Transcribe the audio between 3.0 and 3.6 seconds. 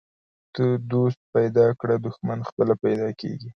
کیږي.